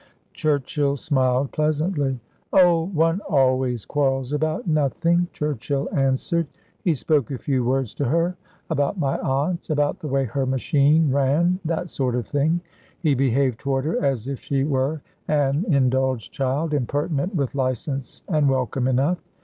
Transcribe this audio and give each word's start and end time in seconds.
Churchill 0.33 0.97
smiled 0.97 1.51
pleasantly. 1.51 2.19
"Oh 2.51 2.85
one 2.87 3.21
always 3.29 3.85
quarrels 3.85 4.33
about 4.33 4.65
nothing," 4.65 5.27
Churchill 5.31 5.87
answered. 5.93 6.47
He 6.83 6.95
spoke 6.95 7.29
a 7.29 7.37
few 7.37 7.63
words 7.63 7.93
to 7.93 8.05
her; 8.05 8.35
about 8.71 8.97
my 8.97 9.19
aunt; 9.19 9.69
about 9.69 9.99
the 9.99 10.07
way 10.07 10.25
her 10.25 10.47
machine 10.47 11.11
ran 11.11 11.59
that 11.63 11.87
sort 11.91 12.15
of 12.15 12.25
thing. 12.25 12.61
He 12.97 13.13
behaved 13.13 13.59
toward 13.59 13.85
her 13.85 14.03
as 14.03 14.27
if 14.27 14.39
she 14.39 14.63
were 14.63 15.03
an 15.27 15.65
indulged 15.67 16.33
child, 16.33 16.73
impertinent 16.73 17.35
with 17.35 17.53
licence 17.53 18.23
and 18.27 18.49
welcome 18.49 18.87
enough. 18.87 19.21